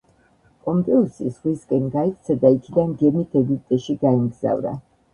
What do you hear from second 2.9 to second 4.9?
გემით ეგვიპტეში გაემგზავრა.